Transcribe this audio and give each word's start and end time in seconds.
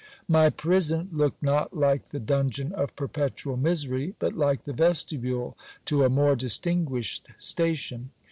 My 0.27 0.49
prison 0.49 1.09
looked 1.11 1.43
not 1.43 1.77
like 1.77 2.05
the 2.05 2.19
dungeon 2.19 2.71
of 2.73 2.95
perpetual 2.95 3.55
misery, 3.55 4.15
but 4.17 4.33
like 4.35 4.63
the 4.63 4.73
vestibule 4.73 5.55
to 5.85 6.03
a 6.03 6.09
more 6.09 6.35
distinguished 6.35 7.27
station. 7.37 8.09